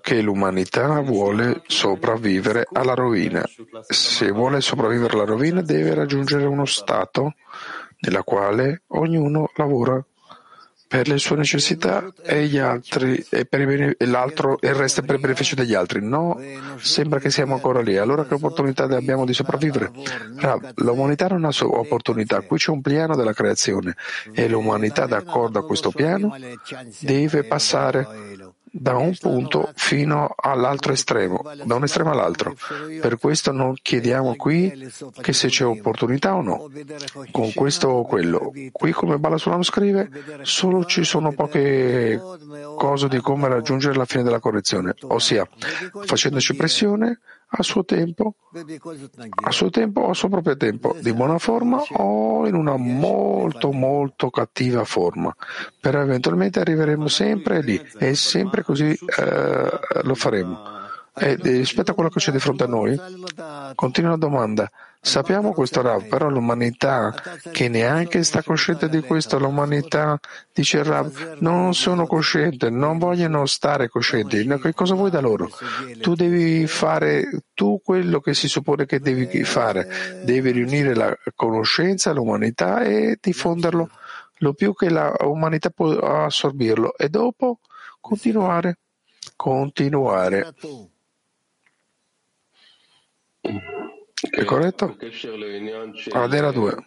[0.00, 3.44] che l'umanità vuole sopravvivere alla rovina.
[3.86, 7.34] Se vuole sopravvivere alla rovina deve raggiungere uno stato
[8.00, 10.04] nella quale ognuno lavora
[10.88, 13.60] per le sue necessità e, gli altri, e, per
[13.98, 16.00] e l'altro e il resto per il beneficio degli altri.
[16.00, 16.40] No,
[16.78, 17.96] sembra che siamo ancora lì.
[17.96, 19.90] Allora che opportunità abbiamo di sopravvivere?
[20.76, 23.96] L'umanità non ha opportunità, qui c'è un piano della creazione
[24.32, 26.34] e l'umanità, d'accordo a questo piano,
[27.00, 32.54] deve passare da un punto fino all'altro estremo, da un estremo all'altro.
[33.00, 36.70] Per questo non chiediamo qui che se c'è opportunità o no,
[37.30, 38.52] con questo o quello.
[38.72, 40.10] Qui, come Balasulam scrive,
[40.42, 42.20] solo ci sono poche
[42.76, 45.48] cose di come raggiungere la fine della correzione, ossia
[46.04, 48.34] facendoci pressione a suo tempo,
[49.44, 53.72] a suo tempo o a suo proprio tempo, di buona forma o in una molto
[53.72, 55.34] molto cattiva forma.
[55.80, 60.74] Però eventualmente arriveremo sempre lì e sempre così eh, lo faremo.
[61.18, 62.98] E rispetto a quello che c'è di fronte a noi,
[63.74, 64.70] continua la domanda.
[65.00, 67.14] Sappiamo questo Rav, però l'umanità
[67.52, 70.18] che neanche sta cosciente di questo, l'umanità
[70.52, 74.44] dice Rav, non sono cosciente, non vogliono stare coscienti.
[74.44, 75.48] Che cosa vuoi da loro?
[76.00, 82.12] Tu devi fare tu quello che si suppone che devi fare, devi riunire la conoscenza,
[82.12, 83.88] l'umanità e diffonderlo
[84.40, 87.60] lo più che l'umanità può assorbirlo e dopo
[88.00, 88.78] continuare,
[89.34, 90.54] continuare.
[94.18, 94.96] È corretto?
[96.12, 96.84] Adera 2.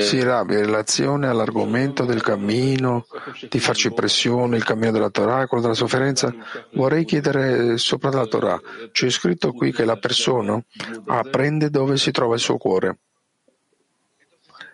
[0.00, 3.06] Sì, Rabbi, in relazione all'argomento del cammino,
[3.48, 6.32] di farci pressione, il cammino della Torah quello della sofferenza,
[6.74, 8.60] vorrei chiedere sopra la Torah.
[8.92, 10.62] C'è scritto qui che la persona
[11.06, 12.98] apprende dove si trova il suo cuore.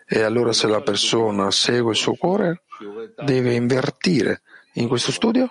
[0.06, 2.64] E allora se la persona segue il suo cuore,
[3.24, 4.42] deve invertire
[4.74, 5.50] in questo studio?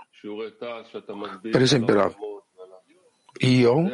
[1.52, 2.16] Per esempio,
[3.40, 3.90] io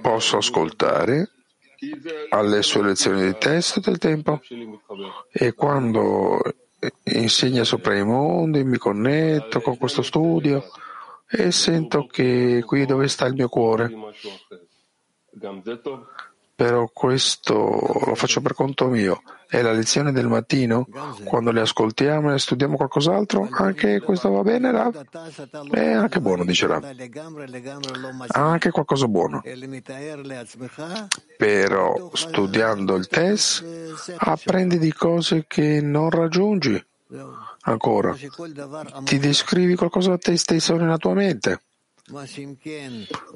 [0.00, 1.30] posso ascoltare
[2.30, 4.40] alle sue lezioni di testo del tempo
[5.30, 6.40] e quando
[7.04, 10.64] insegna sopra i mondi mi connetto con questo studio
[11.28, 13.90] e sento che qui dove sta il mio cuore.
[16.54, 19.22] Però questo lo faccio per conto mio.
[19.54, 20.86] E la lezione del mattino,
[21.24, 25.04] quando le ascoltiamo e studiamo qualcos'altro, anche questo va bene, Rav?
[25.70, 26.84] È anche buono, dice Rav.
[28.28, 29.42] Anche qualcosa buono.
[31.36, 33.64] Però studiando il test
[34.16, 36.82] apprendi di cose che non raggiungi.
[37.64, 38.16] Ancora,
[39.04, 41.60] ti descrivi qualcosa da te stesso nella tua mente.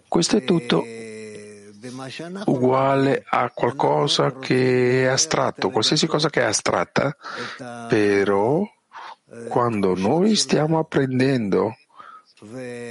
[0.09, 0.83] Questo è tutto
[2.45, 7.17] uguale a qualcosa che è astratto, qualsiasi cosa che è astratta,
[7.89, 8.63] però
[9.49, 11.77] quando noi stiamo apprendendo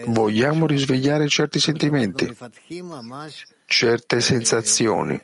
[0.08, 2.36] vogliamo risvegliare certi sentimenti,
[3.66, 5.22] certe sensazioni.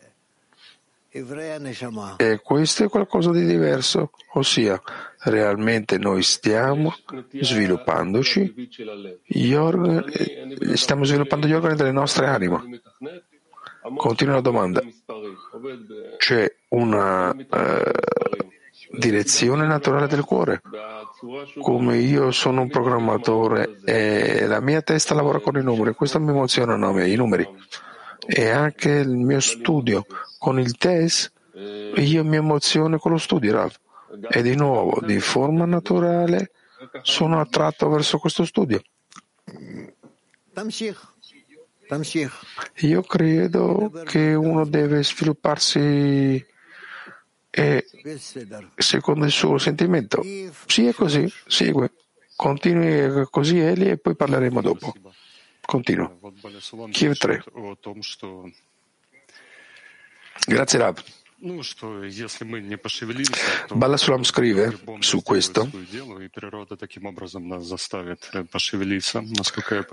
[1.13, 4.81] E questo è qualcosa di diverso, ossia
[5.23, 6.95] realmente noi stiamo
[7.33, 8.69] sviluppandoci,
[9.53, 12.81] organi, stiamo sviluppando gli organi delle nostre anime.
[13.95, 14.81] Continua la domanda.
[16.17, 17.91] C'è una eh,
[18.91, 20.61] direzione naturale del cuore.
[21.59, 26.29] Come io sono un programmatore e la mia testa lavora con i numeri, questo mi
[26.29, 27.47] emoziona me, i numeri.
[28.25, 30.05] E anche il mio studio
[30.37, 31.31] con il test,
[31.95, 33.73] io mi emoziono con lo studio, Rav.
[34.29, 36.51] E di nuovo, di forma naturale,
[37.01, 38.81] sono attratto verso questo studio.
[42.77, 46.45] Io credo che uno deve svilupparsi
[47.49, 47.85] e
[48.77, 50.23] secondo il suo sentimento.
[50.65, 51.91] Sì, è così, segue.
[52.35, 54.93] Continui così Eli e poi parleremo dopo.
[55.61, 56.17] Continuo.
[56.91, 57.43] Kiev 3.
[60.47, 61.03] Grazie Rab.
[63.73, 65.69] Balasulam scrive su questo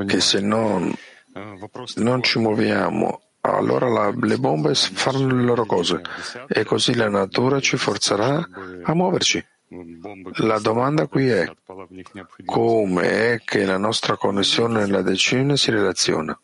[0.07, 0.95] che se non,
[1.97, 6.01] non ci muoviamo, allora la, le bombe faranno le loro cose
[6.49, 8.49] e così la natura ci forzerà
[8.83, 9.45] a muoverci.
[10.39, 11.51] La domanda qui è
[12.45, 16.39] come è che la nostra connessione nella decina si relaziona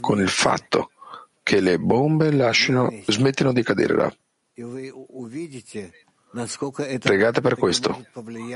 [0.00, 0.90] con il fatto
[1.42, 4.12] che le bombe lasciano, smettino di cadere là.
[6.98, 8.06] Pregate per questo,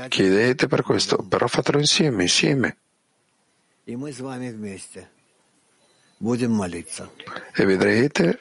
[0.07, 2.77] chiedete per questo, però fatelo insieme, insieme.
[7.55, 8.39] E vedrete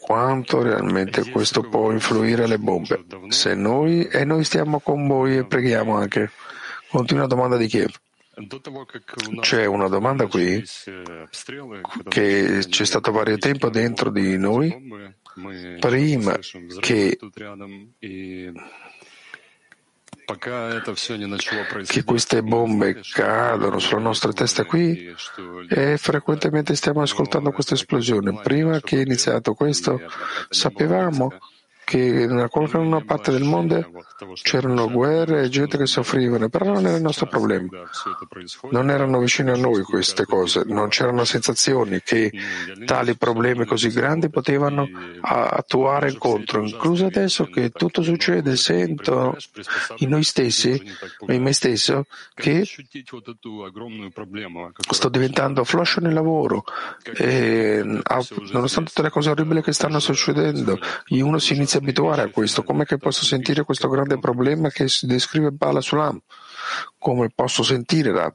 [0.00, 3.04] quanto realmente questo può influire le bombe.
[3.28, 6.30] Se noi e noi stiamo con voi e preghiamo anche.
[6.88, 7.94] Continua domanda di Kiev.
[9.40, 10.64] C'è una domanda qui
[12.08, 15.12] che c'è stato vario tempo dentro di noi
[15.78, 16.38] prima
[16.80, 17.18] che
[21.86, 25.14] che queste bombe cadono sulla nostra testa qui
[25.68, 28.40] e frequentemente stiamo ascoltando questa esplosione.
[28.42, 30.00] Prima che è iniziato questo,
[30.48, 31.32] sapevamo
[31.84, 33.90] che in una parte del mondo
[34.42, 37.68] c'erano guerre e gente che soffrivano, però non era il nostro problema.
[38.70, 42.32] Non erano vicine a noi queste cose, non c'erano sensazioni che
[42.84, 44.88] tali problemi così grandi potevano
[45.20, 46.62] attuare incontro.
[46.62, 49.36] Incluso adesso che tutto succede, sento
[49.98, 50.80] in noi stessi,
[51.28, 52.66] in me stesso, che
[54.90, 56.64] sto diventando floscio nel lavoro
[57.16, 60.78] e nonostante tutte le cose orribili che stanno succedendo,
[61.24, 62.62] uno si inizia a abituare a questo.
[62.62, 66.20] Come che posso sentire questo grande problema che si descrive Bala Sulam?
[66.98, 68.34] Come posso sentire Rab?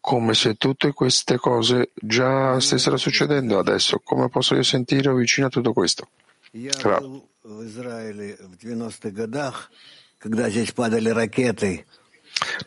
[0.00, 4.00] Come se tutte queste cose già stessero succedendo adesso.
[4.02, 6.08] Come posso io sentire vicino a tutto questo?
[6.52, 7.22] Rab.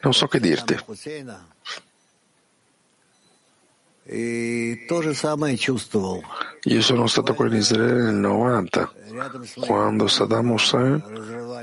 [0.01, 0.78] Non so che dirti.
[6.62, 8.93] Io sono stato qui in Israele nel 90,
[9.61, 11.03] quando Saddam Hussein,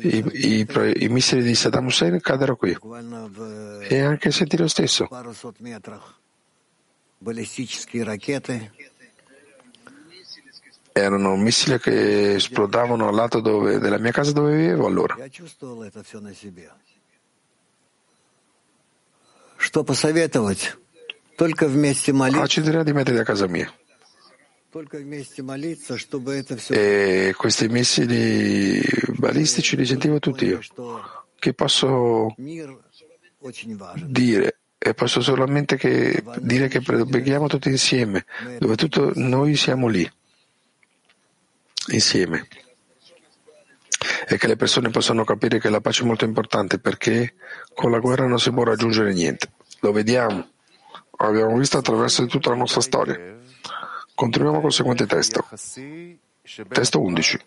[0.01, 0.67] i, i,
[1.03, 2.78] i missili di Saddam Hussein caddero qui.
[3.88, 5.07] E anche sentì lo stesso.
[10.91, 15.17] Erano missili che esplodavano al lato dove, della mia casa dove vivevo allora.
[19.57, 20.78] Что посоветовать?
[22.43, 23.72] Ah, ci dirà di mettere a casa mia.
[26.74, 28.78] E questi missili
[29.16, 30.61] balistici li sentivo tutti io.
[31.38, 32.34] Che posso
[34.05, 34.59] dire?
[34.76, 38.26] E posso solamente che dire che preghiamo tutti insieme,
[38.59, 40.07] dove tutto noi siamo lì,
[41.88, 42.47] insieme.
[44.28, 47.32] E che le persone possano capire che la pace è molto importante perché
[47.72, 49.51] con la guerra non si può raggiungere niente.
[49.80, 50.47] Lo vediamo
[51.26, 53.38] abbiamo visto attraverso tutta la nostra storia.
[54.14, 55.46] Continuiamo col seguente testo.
[56.68, 57.38] Testo 11.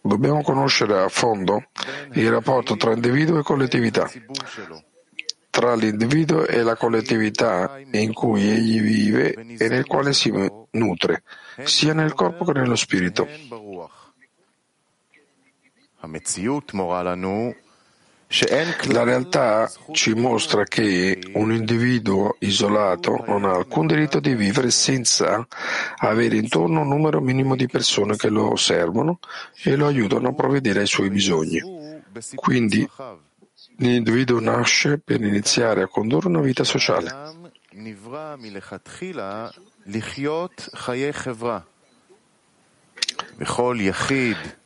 [0.00, 1.64] Dobbiamo conoscere a fondo
[2.12, 4.08] il rapporto tra individuo e collettività,
[5.50, 10.32] tra l'individuo e la collettività in cui egli vive e nel quale si
[10.70, 11.22] nutre,
[11.64, 13.26] sia nel corpo che nello spirito.
[18.88, 25.46] La realtà ci mostra che un individuo isolato non ha alcun diritto di vivere senza
[25.96, 29.18] avere intorno un numero minimo di persone che lo osservano
[29.62, 31.58] e lo aiutano a provvedere ai suoi bisogni.
[32.34, 32.86] Quindi
[33.76, 37.10] l'individuo nasce per iniziare a condurre una vita sociale.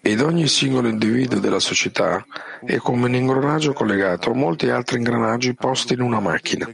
[0.01, 2.25] Ed ogni singolo individuo della società
[2.65, 6.67] è come un ingranaggio collegato a molti altri ingranaggi posti in una macchina.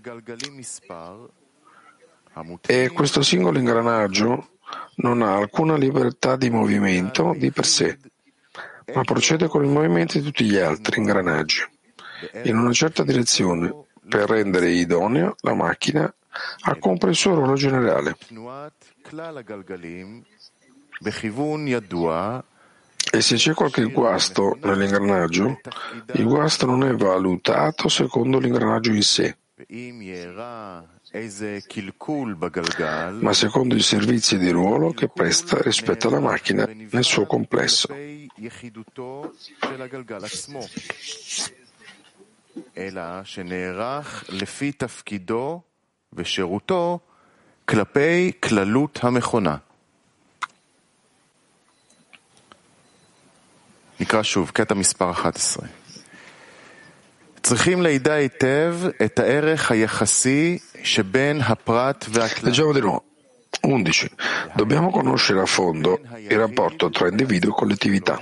[2.66, 4.50] E questo singolo ingranaggio
[4.96, 7.98] non ha alcuna libertà di movimento di per sé,
[8.94, 11.62] ma procede con il movimento di tutti gli altri ingranaggi
[12.44, 13.74] in una certa direzione
[14.08, 16.12] per rendere idonea la macchina
[16.62, 18.16] a compiere il suo ruolo generale.
[23.11, 25.59] E se c'è qualche guasto nell'ingranaggio,
[26.13, 29.35] il guasto non è valutato secondo l'ingranaggio in sé,
[33.19, 37.87] ma secondo i servizi di ruolo che presta rispetto alla macchina nel suo complesso.
[42.77, 45.61] אלא שנערך לפי תפקידו
[46.13, 46.99] ושירותו
[47.65, 49.57] כלפי כללות המכונה.
[53.99, 55.67] נקרא שוב, קטע מספר 11.
[57.43, 58.75] צריכים לידע היטב
[59.05, 62.51] את הערך היחסי שבין הפרט והכלל.
[62.51, 63.03] Leggiamo di nuovo.
[63.61, 64.09] 11.
[64.55, 68.21] Dobbiamo conoscere a fondo il rapporto tra individuo e collettività,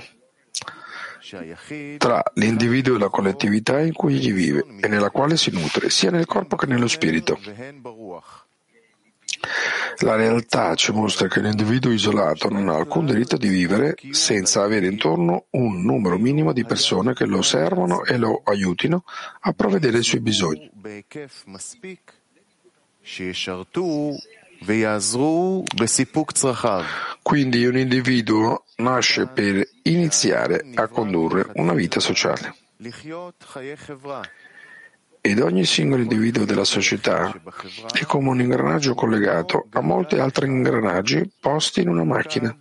[1.98, 6.10] tra l'individuo e la collettività in cui egli vive e nella quale si nutre, sia
[6.10, 7.38] nel corpo che nello spirito.
[10.01, 14.85] La realtà ci mostra che l'individuo isolato non ha alcun diritto di vivere senza avere
[14.85, 19.03] intorno un numero minimo di persone che lo servono e lo aiutino
[19.39, 20.69] a provvedere ai suoi bisogni.
[27.23, 32.53] Quindi un individuo nasce per iniziare a condurre una vita sociale
[35.27, 37.33] ed ogni singolo individuo della società
[37.91, 42.57] è come un ingranaggio collegato a molti altri ingranaggi posti in una macchina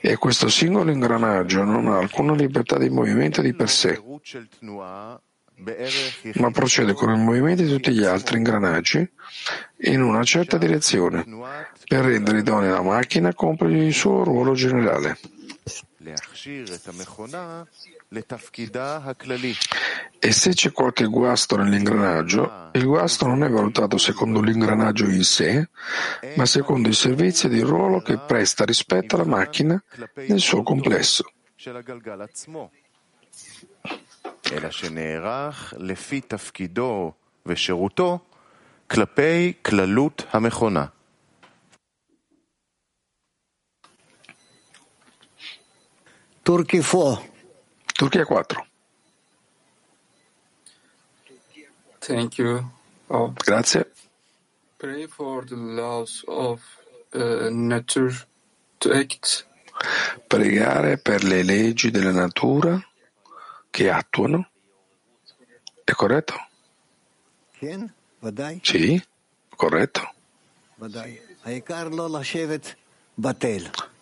[0.00, 4.02] e questo singolo ingranaggio non ha alcuna libertà di movimento di per sé,
[6.34, 9.08] ma procede con il movimento di tutti gli altri ingranaggi
[9.82, 11.24] in una certa direzione
[11.86, 15.16] per rendere idonea la macchina a compiere il suo ruolo generale.
[20.19, 25.69] E se c'è qualche guasto nell'ingranaggio, il guasto non è valutato secondo l'ingranaggio in sé,
[26.35, 29.81] ma secondo il servizio di ruolo che presta rispetto alla macchina
[30.15, 31.23] nel suo complesso.
[31.61, 32.69] של הגלגל עצמו,
[34.51, 37.13] אלא שנערך לפי תפקידו
[37.45, 38.19] ושירותו
[38.87, 40.85] כלפי כללות המכונה.
[46.46, 47.22] Turchia 4.
[47.98, 48.66] Turchia 4.
[51.98, 52.70] Thank you.
[53.08, 53.32] Oh.
[53.44, 53.84] Grazie.
[54.78, 56.62] Pray for the laws of
[57.14, 58.14] uh, nature
[58.78, 59.44] to act.
[60.28, 62.80] Pregare per le leggi della natura
[63.68, 64.48] che attuano.
[65.82, 66.34] È corretto?
[68.62, 69.02] Sì,
[69.56, 70.14] corretto.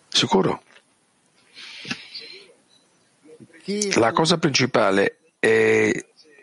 [0.08, 0.60] Sicuro.
[3.96, 5.90] La cosa principale è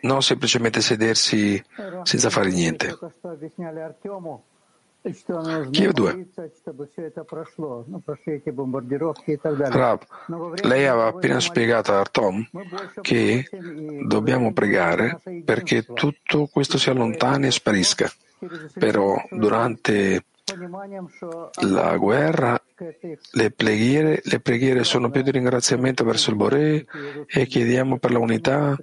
[0.02, 1.62] non semplicemente sedersi
[2.02, 2.98] senza fare niente.
[5.70, 6.26] Kiev 2.
[9.70, 10.00] Rab,
[10.62, 12.48] lei aveva appena spiegato a Artom
[13.00, 13.48] che
[14.06, 18.08] dobbiamo pregare perché tutto questo si allontani e sparisca.
[18.74, 20.24] Però durante
[21.62, 22.62] la guerra,
[23.32, 26.86] le preghiere, le preghiere sono più di ringraziamento verso il Boré
[27.26, 28.76] e chiediamo per la unità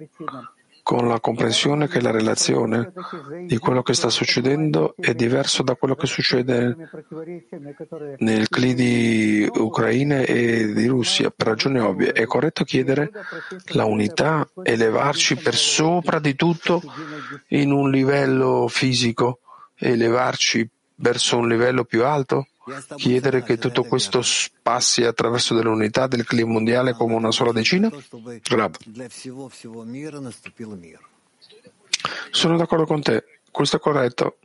[0.82, 2.92] con la comprensione che la relazione
[3.46, 6.76] di quello che sta succedendo è diverso da quello che succede
[8.18, 12.12] nel CLI di Ucraina e di Russia, per ragioni ovvie.
[12.12, 13.10] È corretto chiedere
[13.66, 16.82] la unità, elevarci per sopra di tutto
[17.48, 19.40] in un livello fisico,
[19.76, 20.68] elevarci
[21.00, 22.46] verso un livello più alto?
[22.96, 24.22] Chiedere che tutto questo
[24.62, 27.90] passi attraverso dell'unità del clima mondiale come una sola decina?
[28.48, 28.76] Rab.
[32.30, 34.38] Sono d'accordo con te, questo è corretto.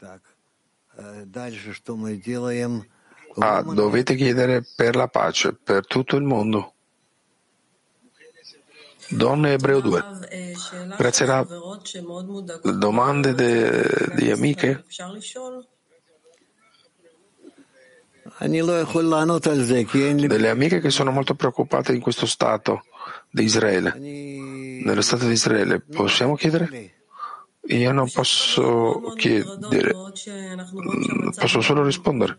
[3.38, 6.74] Ah, dovete chiedere per la pace, per tutto il mondo.
[9.10, 10.03] Donne Ebreo 2.
[10.97, 11.47] Grazie Rab.
[12.72, 14.84] Domande de, di amiche?
[20.28, 22.84] delle amiche che sono molto preoccupate in questo stato
[23.30, 25.80] di Israele, nello stato di Israele.
[25.80, 26.92] Possiamo chiedere?
[27.68, 29.94] Io non posso chiedere,
[31.36, 32.38] posso solo rispondere.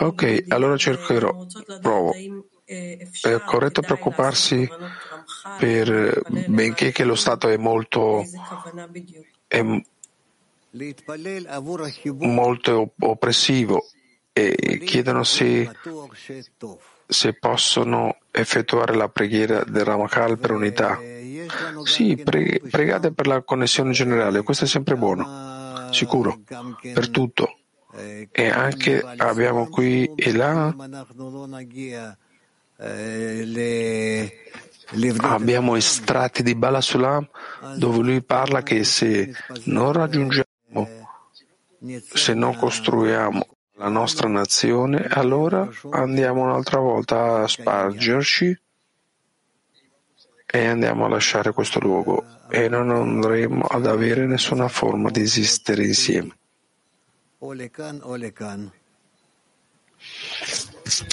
[0.00, 1.46] Ok, allora cercherò,
[1.80, 2.12] provo.
[2.64, 4.68] È corretto preoccuparsi
[5.58, 8.22] per, benché che lo Stato è molto,
[9.46, 9.62] è
[12.18, 13.86] molto oppressivo
[14.46, 15.70] e chiedono se,
[17.06, 20.98] se possono effettuare la preghiera del Ramakal per unità.
[21.84, 26.40] Sì, pre, pregate per la connessione generale, questo è sempre buono, sicuro,
[26.92, 27.58] per tutto.
[28.30, 30.74] E anche abbiamo qui e là
[35.20, 37.28] abbiamo estratti di Balasulam
[37.76, 39.32] dove lui parla che se
[39.64, 40.46] non raggiungiamo,
[42.12, 43.46] se non costruiamo
[43.78, 48.60] la nostra nazione, allora andiamo un'altra volta a spargerci
[50.44, 52.24] e andiamo a lasciare questo luogo.
[52.50, 56.36] E non andremo ad avere nessuna forma di esistere insieme.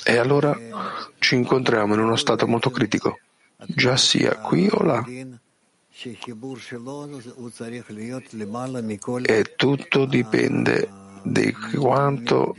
[0.03, 0.57] E allora
[1.19, 3.19] ci incontriamo in uno stato molto critico,
[3.57, 5.05] già sia qui o là.
[9.25, 12.55] E tutto dipende di quanto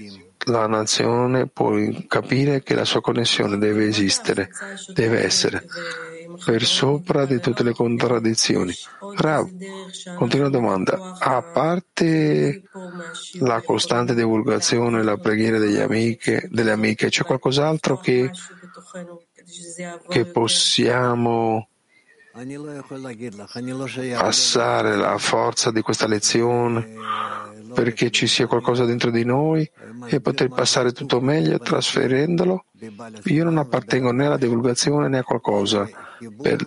[0.46, 1.72] la nazione può
[2.06, 4.50] capire che la sua connessione deve esistere,
[4.92, 5.64] deve essere
[6.44, 8.72] per sopra di tutte le contraddizioni.
[9.16, 9.50] Rav,
[10.16, 11.16] continua domanda.
[11.18, 12.62] A parte
[13.40, 18.30] la costante divulgazione e la preghiera amiche, delle amiche, c'è qualcos'altro che,
[20.08, 21.68] che possiamo
[24.18, 26.94] passare la forza di questa lezione
[27.76, 29.70] perché ci sia qualcosa dentro di noi
[30.06, 32.64] e poter passare tutto meglio trasferendolo?
[33.24, 35.86] Io non appartengo né alla divulgazione né a qualcosa
[36.40, 36.66] per,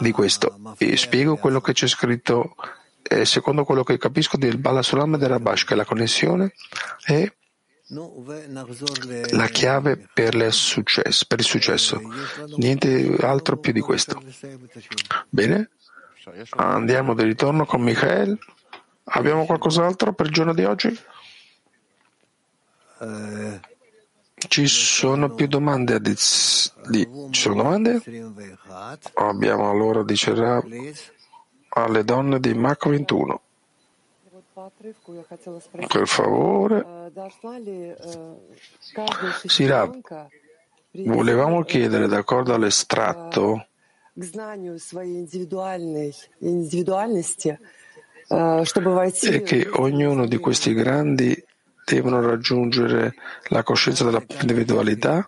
[0.00, 0.58] di questo.
[0.78, 2.56] E spiego quello che c'è scritto
[3.00, 6.52] eh, secondo quello che capisco del Bala Sulam e del Rabash, che la connessione
[7.04, 7.32] è
[9.30, 12.00] la chiave per, successo, per il successo.
[12.56, 14.20] Niente altro più di questo.
[15.28, 15.70] Bene,
[16.56, 18.36] andiamo di ritorno con Michael.
[19.10, 20.98] Abbiamo qualcos'altro per il giorno di oggi?
[24.48, 26.00] Ci sono più domande?
[26.00, 26.14] Di...
[26.14, 26.70] Ci
[27.30, 28.02] sono domande?
[29.14, 30.62] Abbiamo allora, dicerà,
[31.70, 33.40] alle donne di Mach 21.
[35.88, 37.12] Per favore.
[39.46, 40.00] Sì, Rav,
[40.90, 43.66] volevamo chiedere, d'accordo all'estratto,
[48.28, 51.42] è che ognuno di questi grandi
[51.84, 53.14] devono raggiungere
[53.48, 55.26] la coscienza della individualità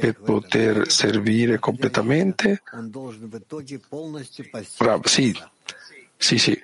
[0.00, 2.62] per poter servire completamente?
[4.78, 5.38] Bravo, sì,
[6.16, 6.62] sì, sì.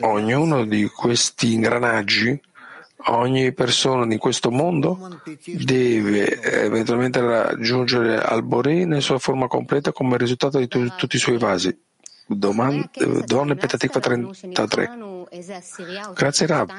[0.00, 2.40] Ognuno di questi ingranaggi,
[3.06, 10.16] ogni persona di questo mondo deve eventualmente raggiungere al Boré nella sua forma completa come
[10.16, 11.76] risultato di tu, tutti i suoi vasi.
[12.34, 12.90] Domande,
[13.24, 14.90] donne Petatikva 33.
[16.14, 16.70] Grazie Rab.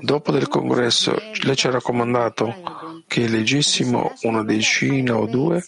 [0.00, 5.62] Dopo del congresso, lei ci ha raccomandato che leggessimo una decina o due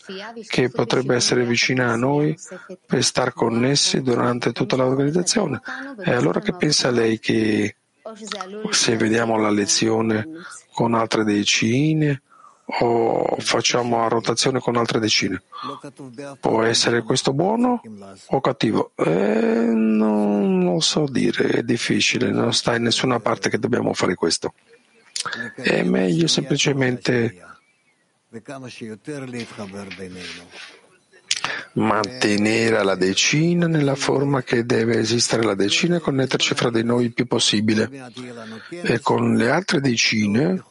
[0.46, 2.34] che potrebbe essere vicina a noi
[2.86, 5.60] per star connessi durante tutta l'organizzazione.
[6.02, 7.76] E allora che pensa lei che
[8.70, 10.26] se vediamo la lezione
[10.72, 12.22] con altre decine
[12.80, 15.42] o facciamo a rotazione con altre decine.
[16.40, 17.80] Può essere questo buono
[18.26, 18.92] o cattivo?
[18.94, 24.14] Eh, non lo so dire, è difficile, non sta in nessuna parte che dobbiamo fare
[24.14, 24.54] questo.
[25.56, 27.44] È meglio semplicemente
[31.72, 37.06] mantenere la decina nella forma che deve esistere la decina e connetterci fra di noi
[37.06, 37.88] il più possibile.
[38.82, 40.62] E con le altre decine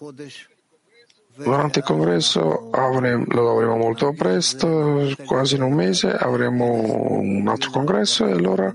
[1.43, 6.65] Durante il congresso avremo, lo avremo molto presto, quasi in un mese, avremo
[7.19, 8.73] un altro congresso e allora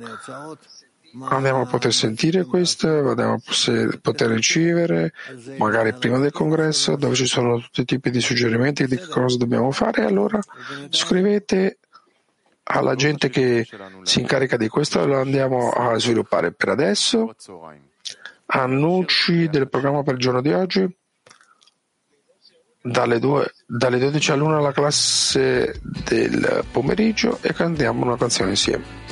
[1.28, 3.40] andiamo a poter sentire questo, andiamo a
[4.00, 5.12] poter ricevere,
[5.58, 9.70] magari prima del congresso, dove ci sono tutti i tipi di suggerimenti di cosa dobbiamo
[9.70, 10.04] fare.
[10.04, 10.40] Allora
[10.88, 11.78] scrivete
[12.64, 13.66] alla gente che
[14.02, 16.52] si incarica di questo e lo andiamo a sviluppare.
[16.52, 17.34] Per adesso,
[18.46, 20.96] annunci del programma per il giorno di oggi
[22.86, 29.02] dalle, due, dalle 12 all'una alla classe del pomeriggio e cantiamo una canzone insieme.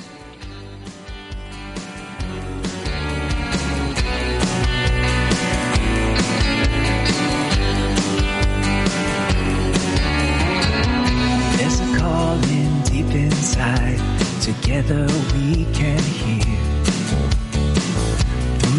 [14.41, 15.65] Together we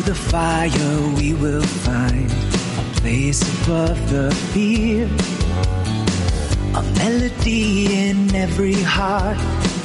[0.05, 0.69] the fire
[1.15, 2.52] we will find
[3.03, 5.05] place above the fear.
[6.79, 9.37] A melody in every heart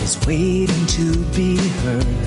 [0.05, 1.07] is waiting to
[1.39, 2.21] be heard.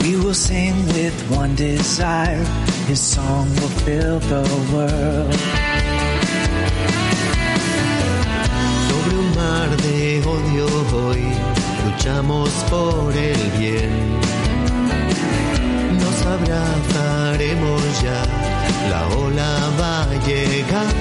[0.00, 2.42] We will sing with one desire,
[2.88, 5.40] His song will fill the world.
[8.88, 11.24] Sobre un mar de odio hoy
[11.84, 13.92] luchamos por el bien.
[16.00, 18.45] Nos abrazaremos ya,
[18.89, 20.93] la ola va a llegar.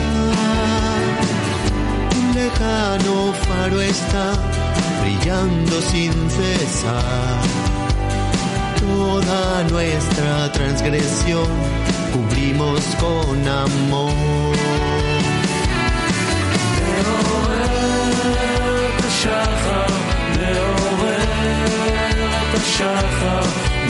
[2.18, 4.26] Un lejano faro está
[5.02, 7.40] brillando sin cesar.
[8.80, 11.48] Toda nuestra transgresión
[12.12, 14.60] cubrimos con amor.
[19.20, 19.86] השחר,
[20.38, 21.20] מעורר
[22.50, 23.40] את השחר,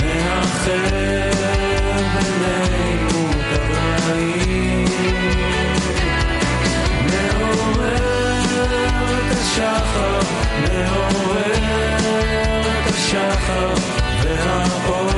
[0.03, 1.74] מאחר
[2.14, 4.90] בינינו בבית.
[7.04, 7.96] מעורר
[9.18, 10.20] את השחר,
[10.62, 11.60] מעורר
[12.60, 13.74] את השחר,
[14.24, 15.12] והאור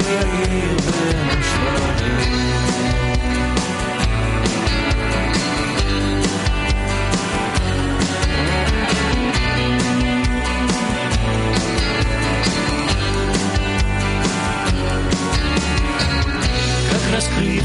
[0.00, 2.00] יאיר במשמעות.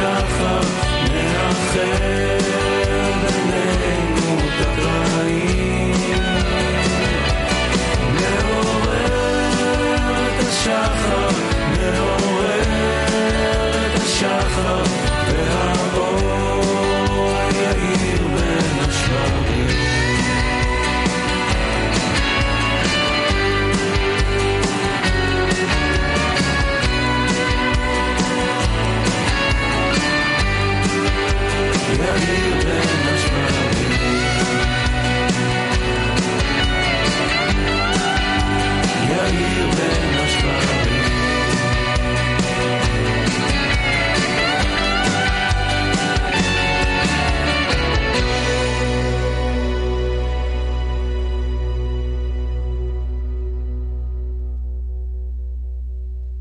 [0.00, 0.60] השחר
[1.14, 2.38] מאחר
[3.22, 5.92] בינינו את הקרעים.
[8.14, 9.06] מעורר
[10.38, 11.28] את השחר
[11.78, 12.62] מעורר
[13.86, 14.82] את השחר